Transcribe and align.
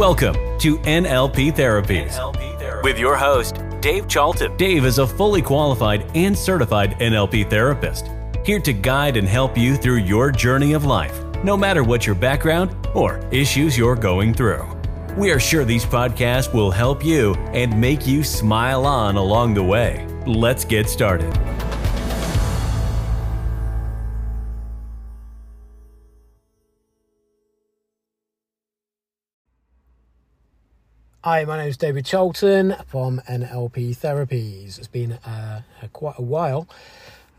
Welcome 0.00 0.32
to 0.60 0.78
NLP 0.78 1.52
Therapies 1.52 2.82
with 2.82 2.98
your 2.98 3.18
host, 3.18 3.58
Dave 3.82 4.08
Charlton. 4.08 4.56
Dave 4.56 4.86
is 4.86 4.96
a 4.96 5.06
fully 5.06 5.42
qualified 5.42 6.10
and 6.14 6.36
certified 6.36 6.98
NLP 7.00 7.50
therapist, 7.50 8.08
here 8.42 8.60
to 8.60 8.72
guide 8.72 9.18
and 9.18 9.28
help 9.28 9.58
you 9.58 9.76
through 9.76 9.98
your 9.98 10.30
journey 10.30 10.72
of 10.72 10.86
life, 10.86 11.22
no 11.44 11.54
matter 11.54 11.84
what 11.84 12.06
your 12.06 12.14
background 12.14 12.74
or 12.94 13.20
issues 13.30 13.76
you're 13.76 13.94
going 13.94 14.32
through. 14.32 14.66
We 15.18 15.32
are 15.32 15.38
sure 15.38 15.66
these 15.66 15.84
podcasts 15.84 16.50
will 16.54 16.70
help 16.70 17.04
you 17.04 17.34
and 17.52 17.78
make 17.78 18.06
you 18.06 18.24
smile 18.24 18.86
on 18.86 19.16
along 19.16 19.52
the 19.52 19.62
way. 19.62 20.06
Let's 20.26 20.64
get 20.64 20.88
started. 20.88 21.38
Hi, 31.22 31.44
my 31.44 31.58
name 31.58 31.68
is 31.68 31.76
David 31.76 32.06
Charlton 32.06 32.76
from 32.86 33.20
NLP 33.28 33.94
Therapies. 33.94 34.78
It's 34.78 34.86
been 34.86 35.12
uh, 35.12 35.60
quite 35.92 36.18
a 36.18 36.22
while 36.22 36.66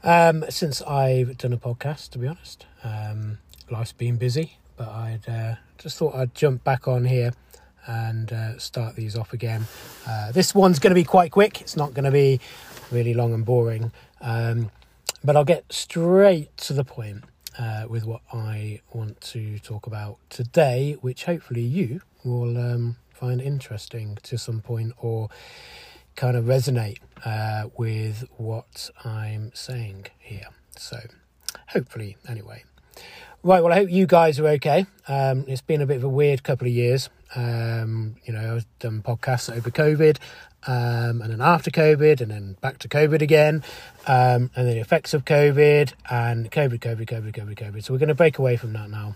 um, 0.03 0.45
since 0.49 0.83
I've 0.83 1.35
done 1.39 1.51
a 1.51 1.57
podcast, 1.57 2.11
to 2.11 2.19
be 2.19 2.27
honest. 2.27 2.67
Um, 2.83 3.39
life's 3.71 3.91
been 3.91 4.17
busy, 4.17 4.59
but 4.77 4.87
I'd 4.87 5.27
uh, 5.27 5.55
just 5.79 5.97
thought 5.97 6.13
I'd 6.13 6.35
jump 6.35 6.63
back 6.63 6.87
on 6.87 7.05
here 7.05 7.33
and 7.87 8.31
uh, 8.31 8.59
start 8.59 8.95
these 8.95 9.17
off 9.17 9.33
again. 9.33 9.65
Uh, 10.07 10.31
this 10.31 10.53
one's 10.53 10.77
going 10.77 10.91
to 10.91 11.01
be 11.01 11.03
quite 11.03 11.31
quick, 11.31 11.59
it's 11.59 11.75
not 11.75 11.95
going 11.95 12.05
to 12.05 12.11
be 12.11 12.39
really 12.91 13.15
long 13.15 13.33
and 13.33 13.43
boring, 13.43 13.91
um, 14.21 14.69
but 15.23 15.35
I'll 15.35 15.43
get 15.43 15.73
straight 15.73 16.55
to 16.57 16.73
the 16.73 16.83
point 16.83 17.23
uh, 17.57 17.85
with 17.89 18.05
what 18.05 18.21
I 18.31 18.81
want 18.93 19.19
to 19.21 19.57
talk 19.57 19.87
about 19.87 20.19
today, 20.29 20.97
which 21.01 21.23
hopefully 21.23 21.63
you 21.63 22.01
will 22.23 22.59
um, 22.59 22.97
find 23.21 23.39
interesting 23.39 24.17
to 24.23 24.35
some 24.35 24.61
point 24.61 24.93
or 24.97 25.29
kind 26.15 26.35
of 26.35 26.45
resonate 26.45 26.97
uh, 27.23 27.69
with 27.77 28.25
what 28.37 28.89
I'm 29.05 29.51
saying 29.53 30.07
here. 30.17 30.47
So, 30.75 30.97
hopefully, 31.67 32.17
anyway. 32.27 32.63
Right, 33.43 33.61
well, 33.61 33.71
I 33.71 33.75
hope 33.75 33.91
you 33.91 34.07
guys 34.07 34.39
are 34.39 34.47
okay. 34.47 34.87
Um, 35.07 35.45
it's 35.47 35.61
been 35.61 35.81
a 35.81 35.85
bit 35.85 35.97
of 35.97 36.03
a 36.03 36.09
weird 36.09 36.41
couple 36.41 36.67
of 36.67 36.73
years. 36.73 37.09
Um, 37.35 38.15
you 38.25 38.33
know, 38.33 38.55
I've 38.55 38.79
done 38.79 39.03
podcasts 39.03 39.55
over 39.55 39.69
COVID, 39.69 40.17
um, 40.65 41.21
and 41.21 41.31
then 41.31 41.41
after 41.41 41.69
COVID, 41.69 42.21
and 42.21 42.31
then 42.31 42.57
back 42.59 42.79
to 42.79 42.87
COVID 42.87 43.21
again, 43.21 43.63
um, 44.07 44.49
and 44.55 44.67
then 44.67 44.73
the 44.73 44.79
effects 44.79 45.13
of 45.13 45.25
COVID, 45.25 45.93
and 46.09 46.51
COVID, 46.51 46.79
COVID, 46.79 47.05
COVID, 47.05 47.33
COVID, 47.33 47.55
COVID. 47.55 47.83
So 47.83 47.93
we're 47.93 47.99
going 47.99 48.09
to 48.09 48.15
break 48.15 48.39
away 48.39 48.57
from 48.57 48.73
that 48.73 48.89
now. 48.89 49.15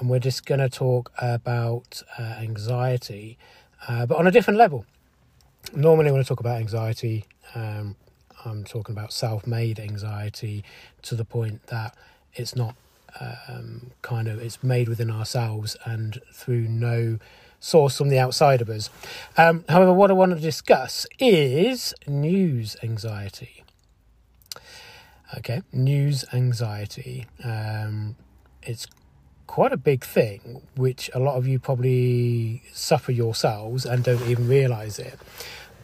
And 0.00 0.08
we're 0.08 0.18
just 0.18 0.46
going 0.46 0.60
to 0.60 0.70
talk 0.70 1.12
about 1.18 2.02
uh, 2.18 2.22
anxiety, 2.22 3.36
uh, 3.86 4.06
but 4.06 4.16
on 4.16 4.26
a 4.26 4.30
different 4.30 4.58
level. 4.58 4.86
Normally, 5.74 6.10
when 6.10 6.20
I 6.20 6.24
talk 6.24 6.40
about 6.40 6.56
anxiety, 6.56 7.26
um, 7.54 7.96
I'm 8.46 8.64
talking 8.64 8.94
about 8.94 9.12
self 9.12 9.46
made 9.46 9.78
anxiety 9.78 10.64
to 11.02 11.14
the 11.14 11.24
point 11.26 11.66
that 11.66 11.94
it's 12.32 12.56
not 12.56 12.76
um, 13.20 13.90
kind 14.00 14.26
of 14.26 14.40
it's 14.40 14.62
made 14.62 14.88
within 14.88 15.10
ourselves 15.10 15.76
and 15.84 16.18
through 16.32 16.62
no 16.62 17.18
source 17.58 17.98
from 17.98 18.08
the 18.08 18.18
outside 18.18 18.62
of 18.62 18.70
us. 18.70 18.88
Um, 19.36 19.64
however, 19.68 19.92
what 19.92 20.10
I 20.10 20.14
want 20.14 20.34
to 20.34 20.40
discuss 20.40 21.06
is 21.18 21.92
news 22.06 22.74
anxiety. 22.82 23.64
Okay, 25.36 25.60
news 25.72 26.24
anxiety. 26.32 27.26
Um, 27.44 28.16
it's 28.62 28.86
quite 29.50 29.72
a 29.72 29.76
big 29.76 30.04
thing, 30.04 30.62
which 30.76 31.10
a 31.12 31.18
lot 31.18 31.34
of 31.34 31.44
you 31.44 31.58
probably 31.58 32.62
suffer 32.72 33.10
yourselves 33.10 33.84
and 33.84 34.04
don't 34.04 34.22
even 34.28 34.46
realize 34.46 34.96
it. 35.00 35.18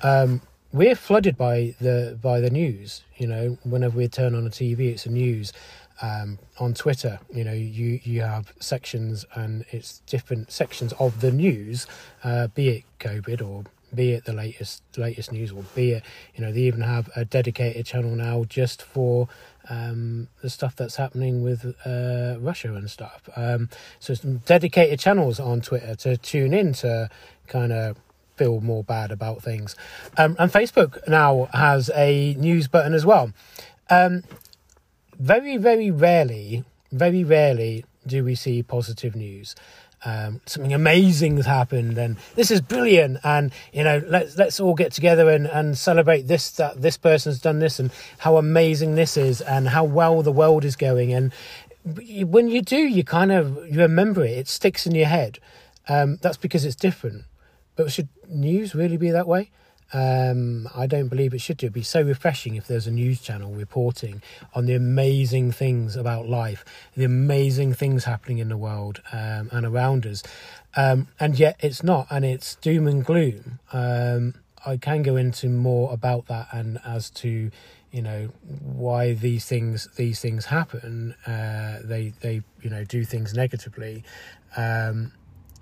Um, 0.03 0.41
we're 0.72 0.95
flooded 0.95 1.36
by 1.36 1.75
the 1.81 2.17
by 2.22 2.39
the 2.39 2.48
news. 2.48 3.03
You 3.16 3.26
know, 3.26 3.59
whenever 3.65 3.99
we 3.99 4.06
turn 4.06 4.37
on 4.37 4.44
the 4.44 4.50
TV, 4.50 4.93
it's 4.93 5.03
the 5.03 5.10
news. 5.10 5.53
Um, 6.00 6.38
on 6.60 6.75
Twitter, 6.75 7.19
you 7.34 7.43
know, 7.43 7.55
you 7.55 7.99
you 8.05 8.21
have 8.21 8.53
sections 8.60 9.26
and 9.34 9.65
it's 9.72 10.00
different 10.06 10.53
sections 10.53 10.93
of 11.00 11.21
the 11.21 11.32
news, 11.32 11.88
uh, 12.22 12.47
be 12.47 12.69
it 12.69 12.84
COVID 13.00 13.43
or 13.43 13.65
be 13.97 14.12
it 14.12 14.25
the 14.25 14.33
latest 14.33 14.83
latest 14.97 15.33
news 15.33 15.51
or 15.51 15.65
be 15.75 15.93
it 15.93 16.03
you 16.34 16.45
know 16.45 16.53
they 16.53 16.61
even 16.61 16.83
have 16.83 17.11
a 17.17 17.25
dedicated 17.25 17.84
channel 17.84 18.15
now 18.15 18.45
just 18.45 18.83
for 18.83 19.29
um, 19.69 20.29
the 20.43 20.51
stuff 20.51 20.77
that's 20.77 20.97
happening 20.97 21.43
with 21.43 21.75
uh, 21.84 22.37
Russia 22.39 22.75
and 22.75 22.91
stuff. 22.91 23.29
Um, 23.37 23.69
so 23.99 24.15
some 24.15 24.39
dedicated 24.39 25.01
channels 25.01 25.41
on 25.41 25.61
Twitter 25.61 25.95
to 25.97 26.17
tune 26.17 26.55
in 26.55 26.73
to 26.75 27.11
kind 27.49 27.73
of 27.73 27.97
feel 28.37 28.61
more 28.61 28.85
bad 28.85 29.11
about 29.11 29.43
things. 29.43 29.75
Um, 30.17 30.37
and 30.39 30.53
Facebook 30.53 31.06
now 31.09 31.49
has 31.53 31.91
a 31.95 32.35
news 32.35 32.69
button 32.69 32.95
as 32.95 33.06
well. 33.06 33.33
Um, 33.89 34.25
very, 35.19 35.56
very 35.56 35.91
rarely, 35.91 36.65
very 36.93 37.25
rarely 37.25 37.85
do 38.06 38.23
we 38.23 38.35
see 38.35 38.62
positive 38.62 39.17
news 39.17 39.56
um, 40.05 40.41
something 40.47 40.73
amazing 40.73 41.37
has 41.37 41.47
happened 41.47 41.99
and 41.99 42.17
this 42.34 42.51
is 42.51 42.61
brilliant. 42.61 43.19
And 43.25 43.53
you 43.73 43.84
know 43.84 44.03
let's 44.07 44.37
let's 44.37 44.61
all 44.61 44.75
get 44.75 44.93
together 44.93 45.31
and, 45.31 45.47
and 45.47 45.77
celebrate 45.77 46.23
this 46.23 46.51
that 46.53 46.81
this 46.81 46.97
person's 46.97 47.41
done 47.41 47.59
this 47.59 47.79
and 47.79 47.91
how 48.19 48.37
amazing 48.37 48.95
this 48.95 49.17
is 49.17 49.41
and 49.41 49.69
how 49.69 49.85
well 49.85 50.23
the 50.23 50.33
world 50.33 50.65
is 50.65 50.77
going. 50.77 51.12
And 51.12 51.33
when 51.85 52.49
you 52.49 52.62
do 52.62 52.79
you 52.79 53.05
kind 53.05 53.33
of 53.33 53.67
you 53.69 53.81
remember 53.81 54.25
it 54.25 54.39
it 54.39 54.49
sticks 54.49 54.87
in 54.87 54.95
your 54.95 55.06
head. 55.06 55.39
Um, 55.89 56.19
that's 56.21 56.37
because 56.37 56.65
it's 56.65 56.77
different. 56.77 57.25
But 57.77 57.93
should 57.93 58.09
news 58.29 58.75
really 58.75 58.97
be 58.97 59.11
that 59.11 59.29
way 59.29 59.51
um, 59.93 60.69
I 60.75 60.87
don't 60.87 61.09
believe 61.09 61.33
it 61.33 61.41
should 61.41 61.59
do. 61.59 61.67
It'd 61.67 61.75
be 61.75 61.83
so 61.83 62.03
refreshing 62.03 62.57
if 62.57 62.67
there's 62.67 62.87
a 62.87 62.91
news 62.91 63.21
channel 63.21 63.53
reporting 63.53 64.23
on 64.55 64.67
the 64.67 64.75
amazing 64.75 65.53
things 65.53 65.97
about 65.97 66.29
life, 66.29 66.65
the 66.97 67.05
amazing 67.05 67.75
things 67.75 68.05
happening 68.05 68.39
in 68.39 68.49
the 68.49 68.57
world 68.57 69.01
um, 69.13 69.49
and 69.53 69.65
around 69.65 70.07
us. 70.07 70.23
Um, 70.77 71.09
and 71.21 71.39
yet 71.39 71.57
it's 71.61 71.83
not, 71.83 72.07
and 72.11 72.25
it's 72.25 72.57
doom 72.57 72.87
and 72.87 73.05
gloom. 73.05 73.61
Um, 73.73 74.35
I 74.67 74.77
can 74.77 75.03
go 75.03 75.17
into 75.17 75.49
more 75.49 75.93
about 75.93 76.27
that 76.27 76.49
and 76.53 76.81
as 76.85 77.09
to 77.11 77.51
you 77.93 78.03
know 78.03 78.29
why 78.61 79.15
these 79.15 79.45
things 79.47 79.89
these 79.97 80.21
things 80.21 80.47
happen. 80.47 81.15
Uh, 81.27 81.79
they 81.85 82.13
they 82.21 82.43
you 82.61 82.71
know 82.71 82.85
do 82.85 83.05
things 83.05 83.33
negatively. 83.33 84.05
Um, 84.57 85.13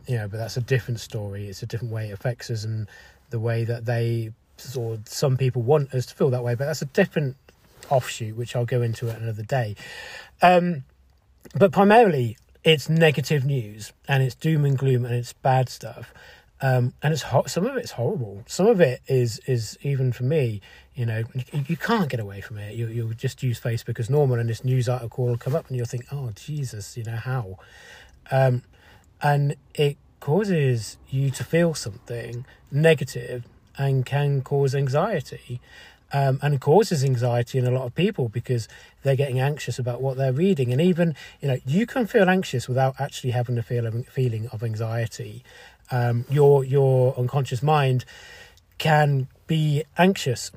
you 0.06 0.16
know, 0.16 0.28
but 0.28 0.36
that's 0.36 0.56
a 0.56 0.60
different 0.60 1.00
story. 1.00 1.48
It's 1.48 1.62
a 1.62 1.66
different 1.66 1.92
way 1.92 2.10
it 2.10 2.12
affects 2.12 2.50
us 2.50 2.64
and 2.64 2.88
the 3.34 3.40
way 3.40 3.64
that 3.64 3.84
they 3.84 4.30
or 4.76 4.96
some 5.06 5.36
people 5.36 5.60
want 5.60 5.92
us 5.92 6.06
to 6.06 6.14
feel 6.14 6.30
that 6.30 6.44
way, 6.44 6.54
but 6.54 6.66
that's 6.66 6.82
a 6.82 6.86
different 6.86 7.36
offshoot, 7.90 8.36
which 8.36 8.54
I'll 8.54 8.64
go 8.64 8.80
into 8.80 9.10
at 9.10 9.18
another 9.20 9.42
day. 9.42 9.74
Um, 10.40 10.84
but 11.58 11.72
primarily, 11.72 12.36
it's 12.62 12.88
negative 12.88 13.44
news 13.44 13.92
and 14.06 14.22
it's 14.22 14.36
doom 14.36 14.64
and 14.64 14.78
gloom 14.78 15.04
and 15.04 15.12
it's 15.12 15.32
bad 15.32 15.68
stuff. 15.68 16.14
Um, 16.62 16.94
and 17.02 17.12
it's 17.12 17.22
ho- 17.22 17.42
some 17.48 17.66
of 17.66 17.76
it's 17.76 17.90
horrible. 17.90 18.44
Some 18.46 18.68
of 18.68 18.80
it 18.80 19.02
is 19.08 19.40
is 19.46 19.76
even 19.82 20.12
for 20.12 20.22
me, 20.22 20.60
you 20.94 21.04
know, 21.04 21.24
you, 21.34 21.64
you 21.66 21.76
can't 21.76 22.08
get 22.08 22.20
away 22.20 22.40
from 22.40 22.58
it. 22.58 22.76
You 22.76 22.86
you'll 22.86 23.12
just 23.14 23.42
use 23.42 23.58
Facebook 23.58 23.98
as 23.98 24.08
normal, 24.08 24.38
and 24.38 24.48
this 24.48 24.64
news 24.64 24.88
article 24.88 25.26
will 25.26 25.36
come 25.36 25.56
up, 25.56 25.66
and 25.66 25.76
you'll 25.76 25.84
think, 25.84 26.06
oh 26.12 26.30
Jesus, 26.36 26.96
you 26.96 27.02
know 27.02 27.16
how, 27.16 27.58
um, 28.30 28.62
and 29.20 29.56
it 29.74 29.98
causes 30.24 30.96
you 31.10 31.28
to 31.28 31.44
feel 31.44 31.74
something 31.74 32.46
negative 32.70 33.44
and 33.76 34.06
can 34.06 34.40
cause 34.40 34.74
anxiety. 34.74 35.60
Um, 36.14 36.38
and 36.42 36.60
causes 36.60 37.02
anxiety 37.04 37.58
in 37.58 37.66
a 37.66 37.72
lot 37.72 37.86
of 37.86 37.94
people 37.94 38.28
because 38.28 38.68
they're 39.02 39.16
getting 39.16 39.40
anxious 39.40 39.80
about 39.80 40.00
what 40.00 40.16
they're 40.16 40.32
reading. 40.32 40.70
And 40.70 40.80
even, 40.80 41.16
you 41.42 41.48
know, 41.48 41.58
you 41.66 41.86
can 41.86 42.06
feel 42.06 42.30
anxious 42.30 42.68
without 42.68 42.94
actually 43.00 43.32
having 43.32 43.58
a 43.58 43.62
feel 43.62 43.90
feeling 44.04 44.46
of 44.48 44.62
anxiety. 44.62 45.42
Um, 45.90 46.24
your 46.30 46.64
your 46.64 47.18
unconscious 47.18 47.62
mind 47.64 48.04
can 48.78 49.26
be 49.48 49.82
anxious 49.98 50.52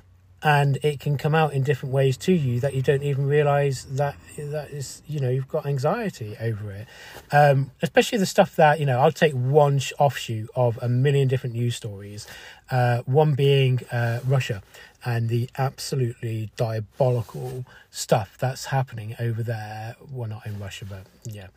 and 0.47 0.77
it 0.81 1.01
can 1.01 1.17
come 1.17 1.35
out 1.35 1.51
in 1.51 1.61
different 1.61 1.93
ways 1.93 2.15
to 2.15 2.31
you 2.31 2.61
that 2.61 2.73
you 2.73 2.81
don't 2.81 3.03
even 3.03 3.27
realize 3.27 3.83
that 3.83 4.15
that 4.37 4.69
is 4.69 5.01
you 5.05 5.19
know 5.19 5.29
you've 5.29 5.49
got 5.49 5.65
anxiety 5.65 6.37
over 6.39 6.71
it. 6.71 6.87
Um, 7.33 7.71
especially 7.81 8.17
the 8.17 8.25
stuff 8.25 8.55
that 8.55 8.79
you 8.79 8.85
know 8.85 8.99
i'll 8.99 9.11
take 9.11 9.33
one 9.33 9.81
offshoot 9.99 10.49
of 10.55 10.79
a 10.81 10.87
million 10.87 11.27
different 11.27 11.53
news 11.53 11.75
stories 11.75 12.25
uh, 12.71 12.99
one 12.99 13.33
being 13.33 13.81
uh, 13.91 14.21
russia 14.25 14.63
and 15.03 15.27
the 15.27 15.49
absolutely 15.57 16.49
diabolical 16.55 17.65
stuff 17.91 18.37
that's 18.39 18.65
happening 18.65 19.15
over 19.19 19.43
there. 19.43 19.95
Well 20.11 20.29
not 20.29 20.45
in 20.45 20.59
russia 20.59 20.85
but 20.85 21.03
yeah. 21.25 21.47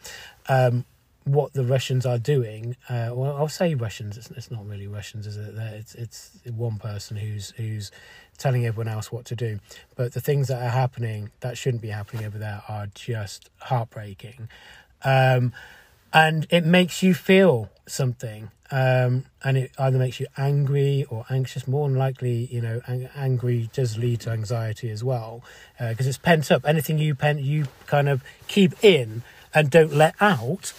Um, 0.48 0.84
what 1.24 1.52
the 1.52 1.64
Russians 1.64 2.06
are 2.06 2.18
doing. 2.18 2.76
Uh, 2.88 3.10
well, 3.12 3.36
I'll 3.36 3.48
say 3.48 3.74
Russians. 3.74 4.16
It's, 4.16 4.30
it's 4.30 4.50
not 4.50 4.66
really 4.66 4.86
Russians, 4.86 5.26
is 5.26 5.36
it? 5.36 5.54
It's 5.56 5.94
it's 5.94 6.30
one 6.44 6.78
person 6.78 7.16
who's 7.16 7.50
who's 7.50 7.90
telling 8.38 8.66
everyone 8.66 8.88
else 8.88 9.12
what 9.12 9.26
to 9.26 9.36
do. 9.36 9.60
But 9.96 10.14
the 10.14 10.20
things 10.20 10.48
that 10.48 10.62
are 10.62 10.70
happening 10.70 11.30
that 11.40 11.58
shouldn't 11.58 11.82
be 11.82 11.88
happening 11.88 12.24
over 12.24 12.38
there 12.38 12.62
are 12.68 12.86
just 12.94 13.50
heartbreaking. 13.58 14.48
Um, 15.04 15.52
and 16.12 16.46
it 16.50 16.64
makes 16.64 17.02
you 17.02 17.14
feel 17.14 17.70
something 17.86 18.50
um, 18.72 19.24
and 19.42 19.56
it 19.56 19.72
either 19.78 19.98
makes 19.98 20.20
you 20.20 20.26
angry 20.36 21.04
or 21.10 21.24
anxious 21.28 21.66
more 21.66 21.88
than 21.88 21.98
likely 21.98 22.48
you 22.50 22.60
know 22.60 22.80
ang- 22.86 23.08
angry 23.14 23.68
does 23.72 23.98
lead 23.98 24.20
to 24.20 24.30
anxiety 24.30 24.90
as 24.90 25.02
well 25.02 25.42
because 25.78 26.06
uh, 26.06 26.10
it's 26.10 26.18
pent 26.18 26.50
up 26.50 26.64
anything 26.66 26.98
you 26.98 27.14
pen 27.14 27.38
you 27.38 27.66
kind 27.86 28.08
of 28.08 28.22
keep 28.48 28.72
in 28.84 29.22
and 29.52 29.70
don't 29.70 29.92
let 29.92 30.14
out 30.20 30.72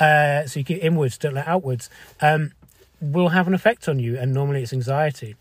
uh, 0.00 0.46
so 0.46 0.60
you 0.60 0.64
get 0.64 0.82
inwards 0.82 1.18
don't 1.18 1.34
let 1.34 1.46
outwards 1.46 1.90
um, 2.20 2.52
will 3.00 3.28
have 3.28 3.46
an 3.46 3.54
effect 3.54 3.88
on 3.88 3.98
you 3.98 4.18
and 4.18 4.32
normally 4.32 4.62
it's 4.62 4.72
anxiety 4.72 5.36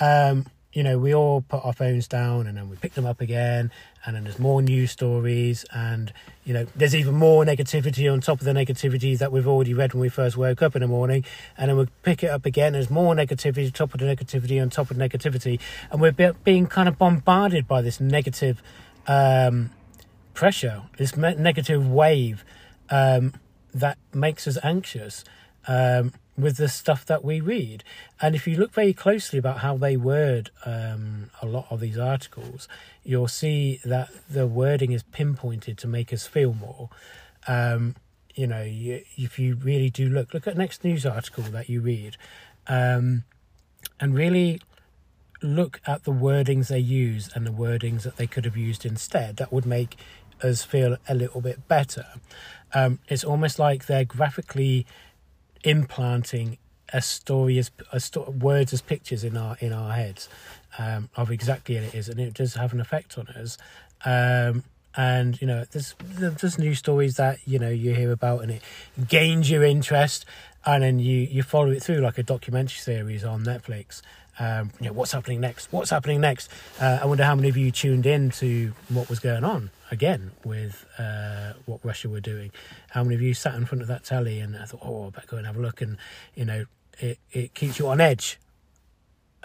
um, 0.00 0.46
you 0.72 0.84
know, 0.84 0.98
we 0.98 1.12
all 1.12 1.40
put 1.40 1.64
our 1.64 1.72
phones 1.72 2.06
down 2.06 2.46
and 2.46 2.56
then 2.56 2.68
we 2.70 2.76
pick 2.76 2.94
them 2.94 3.04
up 3.04 3.20
again, 3.20 3.72
and 4.06 4.14
then 4.14 4.22
there's 4.22 4.38
more 4.38 4.62
news 4.62 4.92
stories, 4.92 5.64
and 5.72 6.12
you 6.44 6.54
know, 6.54 6.64
there's 6.76 6.94
even 6.94 7.14
more 7.14 7.44
negativity 7.44 8.10
on 8.10 8.20
top 8.20 8.38
of 8.38 8.44
the 8.44 8.52
negativity 8.52 9.18
that 9.18 9.32
we've 9.32 9.48
already 9.48 9.74
read 9.74 9.94
when 9.94 10.00
we 10.00 10.08
first 10.08 10.36
woke 10.36 10.62
up 10.62 10.76
in 10.76 10.82
the 10.82 10.88
morning, 10.88 11.24
and 11.58 11.68
then 11.68 11.76
we 11.76 11.88
pick 12.02 12.22
it 12.22 12.30
up 12.30 12.46
again. 12.46 12.74
There's 12.74 12.90
more 12.90 13.14
negativity 13.14 13.66
on 13.66 13.72
top 13.72 13.94
of 13.94 14.00
the 14.00 14.06
negativity 14.06 14.62
on 14.62 14.70
top 14.70 14.92
of 14.92 14.96
negativity, 14.96 15.58
and 15.90 16.00
we're 16.00 16.12
be- 16.12 16.30
being 16.44 16.68
kind 16.68 16.88
of 16.88 16.96
bombarded 16.96 17.66
by 17.66 17.82
this 17.82 18.00
negative 18.00 18.62
um, 19.08 19.70
pressure, 20.34 20.82
this 20.98 21.16
negative 21.16 21.84
wave 21.84 22.44
um, 22.90 23.34
that 23.72 23.98
makes 24.12 24.46
us 24.46 24.58
anxious. 24.62 25.24
Um, 25.66 26.12
with 26.40 26.56
the 26.56 26.68
stuff 26.68 27.04
that 27.06 27.24
we 27.24 27.40
read. 27.40 27.84
And 28.20 28.34
if 28.34 28.46
you 28.46 28.56
look 28.56 28.72
very 28.72 28.92
closely 28.92 29.38
about 29.38 29.58
how 29.58 29.76
they 29.76 29.96
word 29.96 30.50
um, 30.64 31.30
a 31.42 31.46
lot 31.46 31.66
of 31.70 31.80
these 31.80 31.98
articles, 31.98 32.68
you'll 33.04 33.28
see 33.28 33.80
that 33.84 34.10
the 34.28 34.46
wording 34.46 34.92
is 34.92 35.02
pinpointed 35.02 35.78
to 35.78 35.86
make 35.86 36.12
us 36.12 36.26
feel 36.26 36.54
more. 36.54 36.88
Um, 37.46 37.96
you 38.34 38.46
know, 38.46 38.62
you, 38.62 39.02
if 39.16 39.38
you 39.38 39.56
really 39.56 39.90
do 39.90 40.08
look, 40.08 40.32
look 40.32 40.46
at 40.46 40.56
next 40.56 40.84
news 40.84 41.04
article 41.04 41.44
that 41.44 41.68
you 41.68 41.80
read, 41.80 42.16
um, 42.66 43.24
and 43.98 44.14
really 44.14 44.60
look 45.42 45.80
at 45.86 46.04
the 46.04 46.12
wordings 46.12 46.68
they 46.68 46.78
use 46.78 47.30
and 47.34 47.46
the 47.46 47.50
wordings 47.50 48.02
that 48.02 48.16
they 48.16 48.26
could 48.26 48.44
have 48.44 48.56
used 48.56 48.84
instead. 48.84 49.36
That 49.36 49.52
would 49.52 49.66
make 49.66 49.96
us 50.42 50.62
feel 50.62 50.96
a 51.08 51.14
little 51.14 51.40
bit 51.40 51.66
better. 51.68 52.06
Um, 52.72 53.00
it's 53.08 53.24
almost 53.24 53.58
like 53.58 53.86
they're 53.86 54.04
graphically 54.04 54.86
implanting 55.64 56.58
a 56.92 57.00
story 57.00 57.58
as 57.58 57.70
a 57.92 58.00
sto- 58.00 58.30
words 58.30 58.72
as 58.72 58.80
pictures 58.80 59.24
in 59.24 59.36
our 59.36 59.56
in 59.60 59.72
our 59.72 59.92
heads 59.92 60.28
um, 60.78 61.08
of 61.16 61.30
exactly 61.30 61.74
what 61.76 61.84
it 61.84 61.94
is, 61.94 62.08
and 62.08 62.20
it 62.20 62.34
does 62.34 62.54
have 62.54 62.72
an 62.72 62.80
effect 62.80 63.18
on 63.18 63.28
us. 63.28 63.58
Um, 64.04 64.64
and 64.96 65.40
you 65.40 65.46
know, 65.46 65.64
there's 65.70 65.94
there's 66.00 66.58
new 66.58 66.74
stories 66.74 67.16
that 67.16 67.38
you 67.46 67.58
know 67.58 67.68
you 67.68 67.94
hear 67.94 68.12
about, 68.12 68.42
and 68.42 68.50
it 68.50 68.62
gains 69.08 69.50
your 69.50 69.64
interest, 69.64 70.24
and 70.66 70.82
then 70.82 70.98
you 70.98 71.18
you 71.18 71.42
follow 71.42 71.70
it 71.70 71.82
through 71.82 72.00
like 72.00 72.18
a 72.18 72.22
documentary 72.22 72.78
series 72.78 73.24
on 73.24 73.44
Netflix. 73.44 74.02
Um, 74.38 74.70
you 74.80 74.86
know, 74.86 74.92
what's 74.92 75.12
happening 75.12 75.40
next? 75.40 75.72
What's 75.72 75.90
happening 75.90 76.20
next? 76.20 76.50
Uh, 76.80 77.00
I 77.02 77.06
wonder 77.06 77.24
how 77.24 77.34
many 77.34 77.48
of 77.48 77.56
you 77.56 77.70
tuned 77.70 78.06
in 78.06 78.30
to 78.32 78.72
what 78.88 79.08
was 79.08 79.20
going 79.20 79.44
on 79.44 79.70
again 79.90 80.32
with 80.44 80.86
uh, 80.98 81.54
what 81.66 81.84
Russia 81.84 82.08
were 82.08 82.20
doing. 82.20 82.52
How 82.90 83.02
many 83.02 83.16
of 83.16 83.22
you 83.22 83.34
sat 83.34 83.54
in 83.54 83.66
front 83.66 83.82
of 83.82 83.88
that 83.88 84.04
telly 84.04 84.40
and 84.40 84.56
I 84.56 84.64
thought, 84.64 84.80
oh, 84.82 85.08
I 85.08 85.10
better 85.10 85.26
go 85.26 85.36
and 85.36 85.46
have 85.46 85.56
a 85.56 85.60
look, 85.60 85.80
and 85.80 85.96
you 86.34 86.44
know, 86.44 86.64
it 86.98 87.18
it 87.32 87.54
keeps 87.54 87.78
you 87.78 87.88
on 87.88 88.00
edge. 88.00 88.38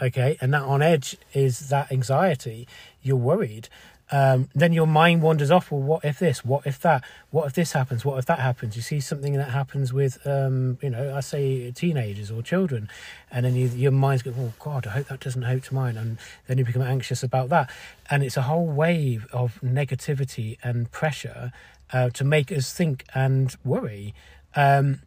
Okay, 0.01 0.37
and 0.41 0.53
that 0.53 0.63
on 0.63 0.81
edge 0.81 1.17
is 1.33 1.69
that 1.69 1.91
anxiety. 1.91 2.67
You're 3.01 3.15
worried, 3.15 3.69
um, 4.11 4.49
then 4.53 4.71
your 4.71 4.85
mind 4.85 5.21
wanders 5.23 5.49
off. 5.49 5.71
Well, 5.71 5.81
what 5.81 6.05
if 6.05 6.19
this? 6.19 6.45
What 6.45 6.67
if 6.67 6.79
that? 6.81 7.03
What 7.31 7.47
if 7.47 7.53
this 7.53 7.71
happens? 7.71 8.05
What 8.05 8.19
if 8.19 8.25
that 8.27 8.39
happens? 8.39 8.75
You 8.75 8.81
see 8.81 8.99
something 8.99 9.33
that 9.33 9.49
happens 9.49 9.91
with, 9.91 10.25
um, 10.27 10.77
you 10.81 10.91
know, 10.91 11.15
I 11.15 11.21
say 11.21 11.71
teenagers 11.71 12.29
or 12.29 12.43
children, 12.43 12.87
and 13.31 13.45
then 13.45 13.55
you, 13.55 13.67
your 13.69 13.91
mind's 13.91 14.21
going, 14.21 14.37
"Oh 14.39 14.53
God, 14.59 14.85
I 14.85 14.91
hope 14.91 15.07
that 15.07 15.21
doesn't 15.21 15.41
happen 15.41 15.61
to 15.61 15.73
mine," 15.73 15.97
and 15.97 16.17
then 16.47 16.59
you 16.59 16.65
become 16.65 16.83
anxious 16.83 17.23
about 17.23 17.49
that, 17.49 17.71
and 18.09 18.23
it's 18.23 18.37
a 18.37 18.43
whole 18.43 18.67
wave 18.67 19.25
of 19.33 19.59
negativity 19.61 20.57
and 20.63 20.91
pressure 20.91 21.51
uh, 21.91 22.09
to 22.11 22.23
make 22.23 22.51
us 22.51 22.73
think 22.73 23.05
and 23.15 23.55
worry. 23.63 24.13
Um, 24.55 25.01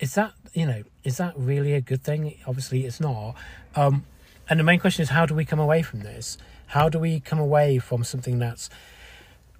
is 0.00 0.14
that 0.14 0.32
you 0.54 0.66
know 0.66 0.84
is 1.04 1.18
that 1.18 1.34
really 1.36 1.74
a 1.74 1.82
good 1.82 2.02
thing? 2.02 2.38
Obviously, 2.46 2.86
it's 2.86 2.98
not. 2.98 3.34
Um, 3.74 4.06
and 4.48 4.60
the 4.60 4.64
main 4.64 4.78
question 4.78 5.02
is, 5.02 5.10
how 5.10 5.26
do 5.26 5.34
we 5.34 5.44
come 5.44 5.58
away 5.58 5.82
from 5.82 6.00
this? 6.00 6.38
How 6.68 6.88
do 6.88 6.98
we 6.98 7.20
come 7.20 7.38
away 7.38 7.78
from 7.78 8.04
something 8.04 8.38
that's 8.38 8.68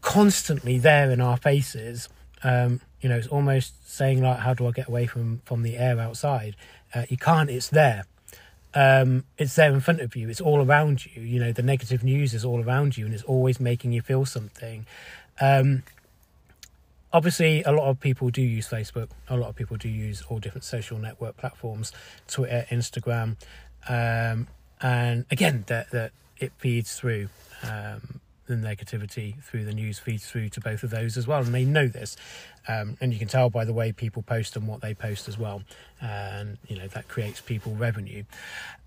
constantly 0.01 0.79
there 0.79 1.11
in 1.11 1.21
our 1.21 1.37
faces? 1.37 2.09
Um, 2.43 2.81
you 3.01 3.09
know, 3.09 3.17
it's 3.17 3.29
almost 3.29 3.89
saying 3.89 4.23
like, 4.23 4.41
"How 4.41 4.55
do 4.55 4.67
I 4.67 4.71
get 4.71 4.89
away 4.89 5.07
from 5.07 5.41
from 5.45 5.63
the 5.63 5.77
air 5.77 5.99
outside?" 5.99 6.57
Uh, 6.95 7.05
you 7.09 7.17
can't. 7.17 7.51
It's 7.51 7.69
there. 7.69 8.05
Um, 8.75 9.25
it's 9.39 9.55
there 9.55 9.73
in 9.73 9.81
front 9.81 10.01
of 10.01 10.15
you. 10.15 10.29
It's 10.29 10.41
all 10.41 10.63
around 10.63 11.07
you. 11.07 11.23
You 11.23 11.41
know, 11.41 11.53
the 11.53 11.63
negative 11.63 12.05
news 12.05 12.35
is 12.35 12.45
all 12.45 12.63
around 12.63 12.97
you, 12.97 13.07
and 13.07 13.15
it's 13.15 13.23
always 13.23 13.59
making 13.59 13.93
you 13.93 14.03
feel 14.03 14.27
something. 14.27 14.87
Um, 15.41 15.83
obviously, 17.13 17.63
a 17.63 17.73
lot 17.73 17.89
of 17.89 18.01
people 18.01 18.31
do 18.31 18.43
use 18.43 18.69
Facebook. 18.69 19.09
A 19.29 19.37
lot 19.37 19.49
of 19.49 19.57
people 19.57 19.77
do 19.77 19.89
use 19.89 20.23
all 20.29 20.39
different 20.39 20.65
social 20.65 20.99
network 20.99 21.37
platforms, 21.37 21.93
Twitter, 22.29 22.67
Instagram, 22.71 23.37
um, 23.89 24.49
and 24.81 25.25
again, 25.31 25.65
that 25.69 25.91
that 25.91 26.13
it 26.39 26.53
feeds 26.59 26.97
through 26.99 27.29
um, 27.63 28.21
the 28.47 28.55
negativity 28.55 29.43
through 29.43 29.65
the 29.65 29.73
news 29.73 29.99
feeds 29.99 30.27
through 30.27 30.49
to 30.51 30.61
both 30.61 30.83
of 30.83 30.91
those 30.91 31.17
as 31.17 31.27
well, 31.27 31.41
and 31.43 31.55
they 31.55 31.65
know 31.65 31.89
this, 31.89 32.17
um, 32.69 32.97
and 33.01 33.13
you 33.13 33.19
can 33.19 33.29
tell 33.29 33.51
by 33.51 33.65
the 33.65 33.73
way 33.73 33.93
people 33.93 34.23
post 34.23 34.57
and 34.57 34.69
what 34.69 34.81
they 34.81 34.95
post 34.95 35.29
as 35.29 35.39
well, 35.39 35.63
and 36.01 36.59
you 36.69 36.79
know 36.79 36.87
that 36.89 37.09
creates 37.09 37.41
people 37.41 37.75
revenue. 37.75 38.25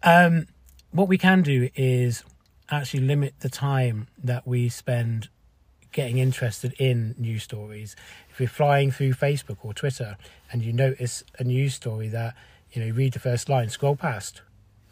Um, 0.03 0.47
what 0.91 1.07
we 1.07 1.17
can 1.17 1.41
do 1.41 1.69
is 1.75 2.23
actually 2.71 3.01
limit 3.01 3.33
the 3.39 3.49
time 3.49 4.07
that 4.23 4.47
we 4.47 4.69
spend 4.69 5.29
getting 5.91 6.19
interested 6.19 6.73
in 6.79 7.15
news 7.17 7.43
stories. 7.43 7.95
If 8.29 8.39
you're 8.39 8.49
flying 8.49 8.91
through 8.91 9.13
Facebook 9.13 9.57
or 9.63 9.73
Twitter 9.73 10.17
and 10.51 10.63
you 10.63 10.71
notice 10.71 11.23
a 11.39 11.43
news 11.43 11.73
story 11.73 12.07
that 12.09 12.35
you 12.71 12.81
know, 12.81 12.87
you 12.87 12.93
read 12.93 13.13
the 13.13 13.19
first 13.19 13.49
line, 13.49 13.69
scroll 13.69 13.95
past, 13.95 14.41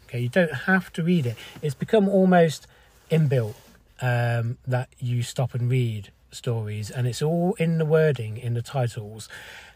Okay, 0.08 0.20
you 0.20 0.30
don't 0.30 0.54
have 0.54 0.90
to 0.94 1.02
read 1.02 1.26
it. 1.26 1.36
It's 1.60 1.74
become 1.74 2.08
almost 2.08 2.66
inbuilt 3.10 3.56
um, 4.00 4.56
that 4.66 4.88
you 4.98 5.22
stop 5.22 5.52
and 5.52 5.70
read 5.70 6.12
stories, 6.30 6.90
and 6.90 7.06
it's 7.06 7.20
all 7.20 7.54
in 7.58 7.76
the 7.76 7.84
wording 7.84 8.38
in 8.38 8.54
the 8.54 8.62
titles. 8.62 9.28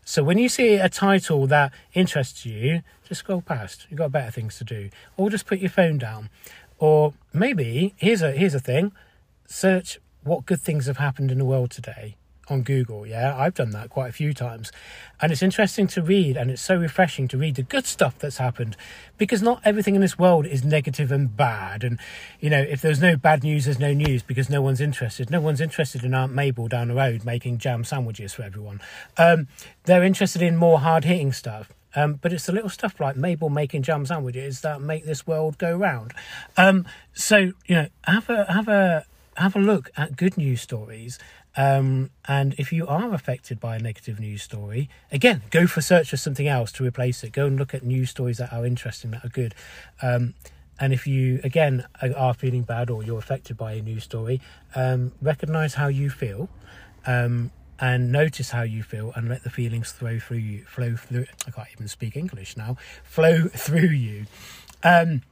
So 0.07 0.25
when 0.25 0.39
you 0.39 0.49
see 0.49 0.77
a 0.77 0.89
title 0.89 1.47
that 1.49 1.71
interests 1.93 2.47
you, 2.47 2.81
just 3.07 3.19
scroll 3.19 3.43
past. 3.43 3.87
You've 3.91 3.99
got 3.99 4.11
better 4.11 4.31
things 4.31 4.57
to 4.57 4.65
do, 4.65 4.89
or 5.19 5.29
just 5.29 5.45
put 5.45 5.59
your 5.59 5.69
phone 5.69 5.99
down. 5.99 6.31
Or 6.79 7.13
maybe 7.35 7.93
here's 7.99 8.23
a 8.23 8.33
here's 8.33 8.55
a 8.55 8.61
thing: 8.61 8.93
search 9.47 9.99
what 10.25 10.47
good 10.47 10.63
things 10.63 10.87
have 10.87 10.97
happened 10.97 11.31
in 11.31 11.37
the 11.37 11.45
world 11.45 11.71
today 11.71 12.17
on 12.49 12.63
Google. 12.63 13.07
Yeah, 13.07 13.37
I've 13.37 13.55
done 13.55 13.71
that 13.71 13.91
quite 13.91 14.09
a 14.09 14.13
few 14.13 14.33
times. 14.33 14.73
And 15.21 15.31
it's 15.31 15.43
interesting 15.43 15.87
to 15.89 16.03
read, 16.03 16.37
and 16.37 16.51
it's 16.51 16.63
so 16.63 16.77
refreshing 16.77 17.29
to 17.29 17.39
read 17.39 17.55
the 17.55 17.63
good 17.63 17.87
stuff 17.87 18.19
that's 18.19 18.39
happened 18.39 18.77
because 19.19 19.43
not 19.43 19.61
everything 19.65 19.95
in 19.95 20.01
this 20.01 20.19
world 20.19 20.47
is 20.47 20.65
negative 20.65 21.13
and 21.13 21.37
bad. 21.37 21.85
And, 21.85 21.99
you 22.41 22.51
know, 22.51 22.61
if 22.61 22.81
there's 22.81 23.01
no 23.01 23.17
bad 23.17 23.45
news, 23.45 23.67
there's 23.67 23.79
no 23.79 23.93
news 23.93 24.23
because 24.23 24.51
no 24.51 24.61
one's 24.61 24.81
interested. 24.81 25.31
No 25.31 25.41
one's 25.41 25.61
interested 25.61 26.05
in 26.05 26.15
Aunt 26.15 26.33
Mabel 26.33 26.69
down 26.69 26.89
the 26.89 26.95
road 26.95 27.25
making 27.25 27.59
jam 27.59 27.85
sandwiches 27.85 28.35
for 28.35 28.43
everyone. 28.43 28.81
Um, 29.17 29.49
they're 29.85 30.05
interested 30.05 30.43
in 30.43 30.57
more 30.57 30.81
hard 30.81 31.05
hitting 31.05 31.33
stuff. 31.33 31.73
Um, 31.95 32.15
but 32.15 32.33
it's 32.33 32.47
the 32.47 32.53
little 32.53 32.71
stuff 32.71 33.01
like 33.01 33.17
Mabel 33.17 33.51
making 33.51 33.83
jam 33.83 34.07
sandwiches 34.07 34.63
that 34.63 34.81
make 34.81 35.05
this 35.05 35.27
world 35.27 35.59
go 35.59 35.77
round. 35.77 36.15
Um, 36.57 36.87
so 37.13 37.37
you 37.67 37.75
know, 37.75 37.89
have 38.05 38.31
a 38.31 38.51
have 38.51 38.69
a 38.69 39.05
have 39.37 39.57
a 39.57 39.59
look 39.59 39.91
at 39.97 40.17
good 40.17 40.37
news 40.37 40.61
stories 40.61 41.19
um, 41.57 42.11
and 42.27 42.55
if 42.59 42.73
you 42.73 42.87
are 42.87 43.13
affected 43.13 43.61
by 43.61 43.77
a 43.77 43.79
negative 43.79 44.19
news 44.19 44.43
story, 44.43 44.89
again, 45.11 45.43
go 45.51 45.67
for 45.67 45.81
search 45.81 46.11
for 46.11 46.17
something 46.17 46.49
else 46.49 46.73
to 46.73 46.85
replace 46.85 47.23
it. 47.23 47.33
Go 47.33 47.47
and 47.47 47.59
look 47.59 47.75
at 47.75 47.83
news 47.83 48.11
stories 48.11 48.39
that 48.39 48.53
are 48.53 48.65
interesting, 48.65 49.11
that 49.11 49.25
are 49.25 49.29
good. 49.29 49.55
Um, 50.01 50.35
and 50.81 50.93
if 50.93 51.07
you, 51.07 51.41
again, 51.45 51.87
are 52.17 52.35
feeling 52.35 52.63
bad 52.63 52.91
or 52.91 53.03
you're 53.03 53.19
affected 53.19 53.57
by 53.57 53.73
a 53.75 53.83
news 53.83 54.05
story, 54.05 54.41
um, 54.75 55.13
recognize 55.21 55.75
how 55.75 55.89
you 55.89 56.09
feel 56.09 56.49
um, 57.07 57.51
and 57.79 58.11
notice 58.11 58.51
how 58.51 58.63
you 58.63 58.83
feel 58.83 59.13
and 59.15 59.29
let 59.29 59.45
the 59.45 59.51
feelings 59.51 59.93
flow 59.93 60.19
through 60.19 60.39
you, 60.39 60.65
flow 60.65 60.97
through. 60.97 61.27
I 61.47 61.51
can't 61.51 61.69
even 61.75 61.89
speak 61.89 62.17
English 62.17 62.57
now, 62.57 62.77
flow 63.05 63.49
through 63.53 63.91
you. 63.91 64.27
Um, 64.83 65.23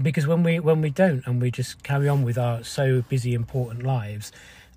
because 0.00 0.28
when 0.28 0.44
we 0.44 0.60
when 0.60 0.80
we 0.80 0.90
don't 0.90 1.26
and 1.26 1.42
we 1.42 1.50
just 1.50 1.82
carry 1.82 2.08
on 2.08 2.22
with 2.22 2.38
our 2.38 2.62
so 2.62 3.02
busy 3.02 3.34
important 3.34 3.82
lives 3.82 4.30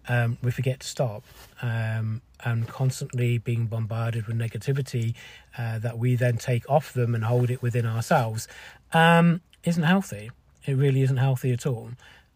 um, 0.08 0.38
we 0.42 0.52
forget 0.52 0.80
to 0.82 0.88
stop 0.88 1.24
um, 1.62 2.22
and 2.44 2.68
constantly 2.68 3.38
being 3.38 3.68
bombarded 3.68 4.28
with 4.28 4.38
negativity 4.38 5.14
uh, 5.58 5.80
that 5.80 5.98
we 5.98 6.16
then 6.16 6.38
take 6.38 6.70
off 6.70 6.94
them 6.94 7.14
and 7.14 7.26
hold 7.26 7.50
it 7.50 7.62
within 7.62 7.86
ourselves 7.86 8.48
um, 8.94 9.42
isn't 9.64 9.84
healthy. 9.84 10.32
It 10.66 10.74
really 10.74 11.02
isn't 11.02 11.18
healthy 11.18 11.52
at 11.52 11.66
all. 11.66 11.92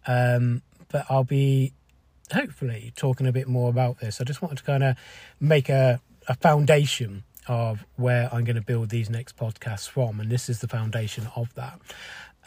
Um, 0.08 0.62
but 0.90 1.06
I'll 1.10 1.24
be 1.24 1.74
hopefully 2.32 2.94
talking 2.96 3.28
a 3.28 3.32
bit 3.32 3.48
more 3.48 3.70
about 3.70 4.00
this. 4.00 4.22
I 4.22 4.24
just 4.24 4.42
wanted 4.42 4.60
to 4.60 4.64
kind 4.64 4.84
of 4.84 4.98
make 5.40 5.70
a, 5.70 6.00
a 6.28 6.36
foundation 6.36 7.24
of 7.48 7.86
where 7.96 8.30
I'm 8.34 8.44
going 8.44 8.56
to 8.56 8.62
build 8.62 8.90
these 8.90 9.10
next 9.10 9.38
podcasts 9.38 9.88
from, 9.88 10.20
and 10.20 10.32
this 10.32 10.50
is 10.50 10.60
the 10.60 10.68
foundation 10.68 11.28
of 11.36 11.54
that. 11.56 11.80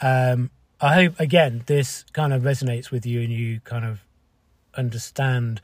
Um, 0.01 0.51
I 0.81 0.93
hope 0.93 1.19
again 1.19 1.63
this 1.65 2.05
kind 2.13 2.33
of 2.33 2.43
resonates 2.43 2.91
with 2.91 3.05
you, 3.05 3.21
and 3.21 3.31
you 3.31 3.61
kind 3.61 3.85
of 3.85 4.03
understand 4.75 5.61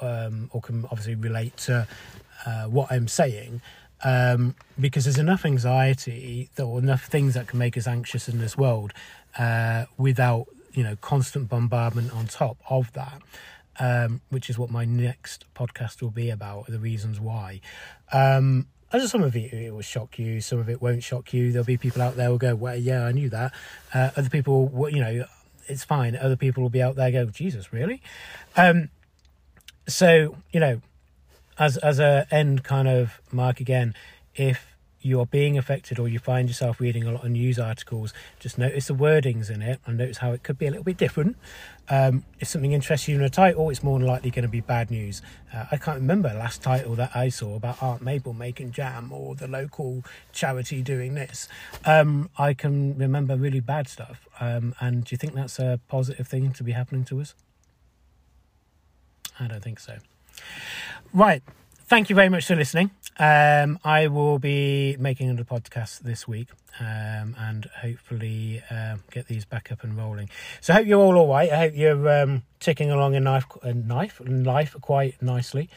um, 0.00 0.50
or 0.52 0.60
can 0.60 0.84
obviously 0.86 1.14
relate 1.14 1.56
to 1.58 1.86
uh, 2.46 2.64
what 2.64 2.90
I'm 2.90 3.08
saying. 3.08 3.60
Um, 4.04 4.54
because 4.78 5.04
there's 5.04 5.18
enough 5.18 5.44
anxiety 5.44 6.50
or 6.56 6.78
enough 6.78 7.06
things 7.06 7.34
that 7.34 7.48
can 7.48 7.58
make 7.58 7.76
us 7.76 7.88
anxious 7.88 8.28
in 8.28 8.38
this 8.38 8.56
world 8.56 8.92
uh, 9.38 9.86
without 9.96 10.46
you 10.72 10.84
know 10.84 10.94
constant 11.00 11.48
bombardment 11.48 12.12
on 12.12 12.26
top 12.28 12.58
of 12.70 12.92
that 12.92 13.20
um, 13.80 14.20
which 14.30 14.48
is 14.48 14.56
what 14.56 14.70
my 14.70 14.84
next 14.84 15.44
podcast 15.54 16.00
will 16.00 16.10
be 16.10 16.30
about 16.30 16.66
the 16.68 16.78
reasons 16.78 17.18
why 17.18 17.60
um, 18.12 18.68
as 18.92 19.10
some 19.10 19.22
of 19.22 19.34
it, 19.36 19.52
it 19.52 19.74
will 19.74 19.82
shock 19.82 20.16
you 20.18 20.40
some 20.40 20.60
of 20.60 20.68
it 20.68 20.80
won't 20.80 21.02
shock 21.02 21.32
you 21.34 21.50
there'll 21.50 21.64
be 21.64 21.76
people 21.76 22.00
out 22.00 22.14
there 22.14 22.26
who 22.26 22.32
will 22.32 22.38
go 22.38 22.54
well 22.54 22.76
yeah 22.76 23.04
i 23.04 23.10
knew 23.10 23.28
that 23.28 23.52
uh, 23.94 24.10
other 24.16 24.30
people 24.30 24.88
you 24.92 25.00
know 25.00 25.24
it's 25.68 25.84
fine. 25.84 26.16
Other 26.16 26.36
people 26.36 26.62
will 26.62 26.70
be 26.70 26.82
out 26.82 26.96
there 26.96 27.10
go 27.10 27.26
jesus 27.26 27.72
really? 27.72 28.02
Um, 28.56 28.90
so 29.86 30.36
you 30.52 30.60
know 30.60 30.80
as 31.58 31.76
as 31.78 31.98
a 31.98 32.26
end 32.30 32.64
kind 32.64 32.88
of 32.88 33.20
mark 33.32 33.60
again 33.60 33.94
if 34.34 34.77
you 35.08 35.20
are 35.20 35.26
being 35.26 35.58
affected 35.58 35.98
or 35.98 36.06
you 36.06 36.18
find 36.18 36.48
yourself 36.48 36.80
reading 36.80 37.04
a 37.04 37.12
lot 37.12 37.24
of 37.24 37.30
news 37.30 37.58
articles, 37.58 38.12
just 38.38 38.58
notice 38.58 38.86
the 38.86 38.94
wordings 38.94 39.50
in 39.50 39.62
it 39.62 39.80
and 39.86 39.98
notice 39.98 40.18
how 40.18 40.32
it 40.32 40.42
could 40.42 40.58
be 40.58 40.66
a 40.66 40.70
little 40.70 40.84
bit 40.84 40.96
different. 40.96 41.36
Um, 41.88 42.24
if 42.38 42.48
something 42.48 42.72
interests 42.72 43.08
you 43.08 43.16
in 43.16 43.22
a 43.22 43.30
title, 43.30 43.70
it's 43.70 43.82
more 43.82 43.98
than 43.98 44.06
likely 44.06 44.30
going 44.30 44.42
to 44.42 44.48
be 44.48 44.60
bad 44.60 44.90
news. 44.90 45.22
Uh, 45.52 45.64
I 45.72 45.78
can't 45.78 45.98
remember 45.98 46.28
the 46.28 46.38
last 46.38 46.62
title 46.62 46.94
that 46.96 47.16
I 47.16 47.30
saw 47.30 47.56
about 47.56 47.82
Aunt 47.82 48.02
Mabel 48.02 48.34
making 48.34 48.72
jam 48.72 49.10
or 49.10 49.34
the 49.34 49.48
local 49.48 50.04
charity 50.32 50.82
doing 50.82 51.14
this. 51.14 51.48
Um, 51.86 52.28
I 52.38 52.52
can 52.52 52.96
remember 52.98 53.36
really 53.36 53.60
bad 53.60 53.88
stuff. 53.88 54.28
Um, 54.38 54.74
and 54.80 55.04
do 55.04 55.14
you 55.14 55.18
think 55.18 55.34
that's 55.34 55.58
a 55.58 55.80
positive 55.88 56.28
thing 56.28 56.52
to 56.52 56.62
be 56.62 56.72
happening 56.72 57.04
to 57.06 57.20
us? 57.20 57.34
I 59.40 59.46
don't 59.46 59.62
think 59.62 59.80
so. 59.80 59.98
Right. 61.12 61.42
Thank 61.88 62.10
you 62.10 62.16
very 62.16 62.28
much 62.28 62.44
for 62.46 62.54
listening. 62.54 62.90
Um, 63.18 63.78
I 63.82 64.08
will 64.08 64.38
be 64.38 64.94
making 64.98 65.30
another 65.30 65.46
podcast 65.46 66.00
this 66.00 66.28
week 66.28 66.48
um, 66.78 67.34
and 67.38 67.64
hopefully 67.80 68.62
uh, 68.70 68.98
get 69.10 69.26
these 69.26 69.46
back 69.46 69.72
up 69.72 69.84
and 69.84 69.96
rolling. 69.96 70.28
So 70.60 70.74
I 70.74 70.76
hope 70.76 70.86
you're 70.86 71.00
all 71.00 71.16
all 71.16 71.28
right. 71.28 71.50
I 71.50 71.56
hope 71.56 71.72
you're 71.74 72.22
um, 72.22 72.42
ticking 72.60 72.90
along 72.90 73.14
in 73.14 73.24
life, 73.24 73.46
in 73.64 73.88
life, 73.88 74.20
in 74.20 74.44
life 74.44 74.76
quite 74.82 75.22
nicely, 75.22 75.70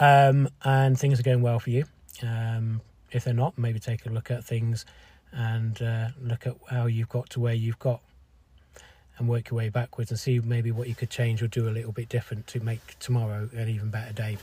um, 0.00 0.48
and 0.64 0.98
things 0.98 1.20
are 1.20 1.22
going 1.22 1.42
well 1.42 1.58
for 1.58 1.68
you. 1.68 1.84
Um, 2.22 2.80
if 3.12 3.24
they're 3.24 3.34
not, 3.34 3.58
maybe 3.58 3.78
take 3.78 4.06
a 4.06 4.08
look 4.08 4.30
at 4.30 4.44
things 4.44 4.86
and 5.32 5.82
uh, 5.82 6.08
look 6.18 6.46
at 6.46 6.56
how 6.70 6.86
you've 6.86 7.10
got 7.10 7.28
to 7.28 7.40
where 7.40 7.52
you've 7.52 7.78
got 7.78 8.00
and 9.18 9.28
work 9.28 9.50
your 9.50 9.58
way 9.58 9.68
backwards 9.68 10.10
and 10.10 10.18
see 10.18 10.40
maybe 10.40 10.70
what 10.70 10.88
you 10.88 10.94
could 10.94 11.10
change 11.10 11.42
or 11.42 11.48
do 11.48 11.68
a 11.68 11.70
little 11.70 11.92
bit 11.92 12.08
different 12.08 12.46
to 12.48 12.60
make 12.60 12.98
tomorrow 12.98 13.48
an 13.54 13.68
even 13.68 13.90
better 13.90 14.12
day. 14.12 14.38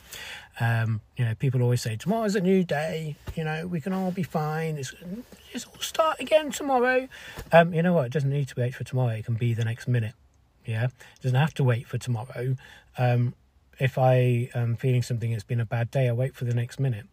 Um, 0.60 1.02
you 1.18 1.26
know, 1.26 1.36
people 1.36 1.62
always 1.62 1.82
say 1.82 1.96
tomorrow's 1.96 2.36
a 2.36 2.42
new 2.42 2.64
day. 2.64 3.16
You 3.36 3.44
know, 3.44 3.68
we 3.68 3.82
can 3.82 3.94
all 3.94 4.12
be 4.12 4.24
fine. 4.24 4.78
It's 4.78 4.94
it's 5.52 5.66
all 5.66 5.80
start 5.80 6.20
again 6.20 6.52
tomorrow. 6.52 7.08
Um, 7.52 7.74
you 7.74 7.82
know 7.82 7.94
what? 7.94 8.08
It 8.08 8.12
doesn't 8.14 8.30
need 8.30 8.48
to 8.50 8.56
wait 8.58 8.76
for 8.76 8.84
tomorrow. 8.84 9.16
It 9.16 9.26
can 9.26 9.36
be 9.36 9.54
the 9.54 9.66
next 9.66 9.88
minute. 9.88 10.14
Yeah, 10.66 10.86
it 10.86 11.22
doesn't 11.22 11.40
have 11.40 11.54
to 11.56 11.64
wait 11.64 11.88
for 11.88 11.98
tomorrow. 11.98 12.56
Um, 12.98 13.34
if 13.80 13.98
I 13.98 14.50
am 14.56 14.76
feeling 14.78 15.04
something, 15.04 15.32
it's 15.32 15.44
been 15.44 15.60
a 15.60 15.66
bad 15.66 15.92
day. 15.92 16.08
I 16.08 16.14
wait 16.14 16.36
for 16.36 16.46
the 16.46 16.54
next 16.54 16.80
minute. 16.80 17.06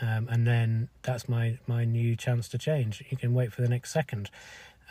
Um, 0.00 0.28
and 0.30 0.46
then 0.46 0.88
that's 1.02 1.28
my 1.28 1.58
my 1.66 1.84
new 1.84 2.16
chance 2.16 2.48
to 2.48 2.58
change. 2.58 3.02
You 3.10 3.16
can 3.16 3.34
wait 3.34 3.52
for 3.52 3.62
the 3.62 3.68
next 3.68 3.92
second. 3.92 4.30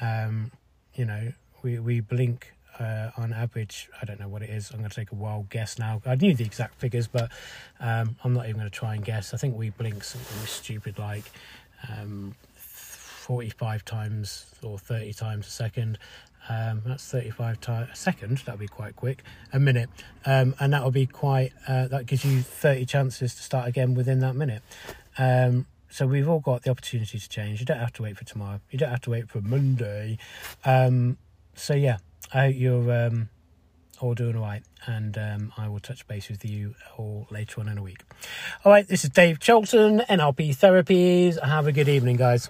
Um, 0.02 0.52
you 0.94 1.06
know, 1.06 1.34
we 1.66 1.80
we 1.80 2.00
blink 2.00 2.54
uh, 2.80 3.10
on 3.18 3.34
average. 3.34 3.90
I 4.00 4.06
don't 4.06 4.20
know 4.20 4.30
what 4.30 4.44
it 4.44 4.52
is. 4.52 4.70
I'm 4.72 4.78
going 4.78 4.90
to 4.90 4.96
take 4.96 5.12
a 5.12 5.16
wild 5.16 5.50
guess 5.50 5.80
now. 5.80 6.02
I 6.06 6.16
knew 6.16 6.36
the 6.36 6.46
exact 6.46 6.76
figures, 6.76 7.08
but 7.08 7.32
um, 7.80 8.16
I'm 8.24 8.34
not 8.34 8.46
even 8.46 8.58
going 8.58 8.70
to 8.70 8.80
try 8.80 8.94
and 8.94 9.04
guess. 9.04 9.34
I 9.34 9.38
think 9.38 9.58
we 9.58 9.72
blink 9.72 10.04
something 10.04 10.46
stupid 10.46 11.00
like 11.00 11.24
um, 11.90 12.36
45 12.54 13.84
times 13.84 14.46
or 14.62 14.78
30 14.78 15.14
times 15.14 15.48
a 15.48 15.50
second. 15.50 15.98
Um, 16.48 16.84
that's 16.86 17.10
35 17.10 17.60
times 17.60 17.90
a 17.92 17.96
second. 17.96 18.38
That'll 18.46 18.60
be 18.60 18.68
quite 18.68 18.96
quick. 18.96 19.24
A 19.52 19.60
minute, 19.60 19.90
um, 20.26 20.54
and 20.60 20.72
that 20.74 20.84
will 20.84 20.92
be 20.92 21.08
quite. 21.08 21.52
Uh, 21.68 21.88
that 21.88 22.06
gives 22.06 22.24
you 22.24 22.42
30 22.42 22.86
chances 22.86 23.34
to 23.34 23.42
start 23.42 23.68
again 23.68 23.96
within 23.96 24.20
that 24.20 24.36
minute. 24.36 24.62
Um, 25.18 25.66
so 25.90 26.06
we've 26.06 26.28
all 26.28 26.42
got 26.42 26.64
the 26.64 26.70
opportunity 26.72 27.18
to 27.18 27.30
change. 27.30 27.62
You 27.62 27.66
don't 27.66 27.80
have 27.80 27.94
to 27.94 28.04
wait 28.04 28.18
for 28.18 28.26
tomorrow. 28.26 28.60
You 28.70 28.78
don't 28.78 28.90
have 28.90 29.02
to 29.02 29.10
wait 29.10 29.30
for 29.30 29.40
Monday. 29.40 30.18
So 31.56 31.74
yeah, 31.74 31.98
I 32.34 32.48
hope 32.48 32.56
you're 32.58 32.92
um, 32.92 33.30
all 34.00 34.14
doing 34.14 34.36
all 34.36 34.44
right, 34.44 34.64
and 34.86 35.18
um, 35.18 35.54
I 35.58 35.68
will 35.68 35.80
touch 35.80 36.08
base 36.08 36.30
with 36.30 36.46
you 36.46 36.76
all 36.98 37.28
later 37.30 37.62
on 37.62 37.68
in 37.70 37.78
a 37.78 37.82
week. 37.84 38.04
All 38.64 38.72
right, 38.72 38.88
this 38.88 39.04
is 39.04 39.10
Dave 39.10 39.40
Charlton, 39.40 40.00
NLP 40.10 40.50
Therapies. 40.56 41.42
Have 41.44 41.68
a 41.68 41.72
good 41.72 41.88
evening, 41.88 42.18
guys. 42.18 42.50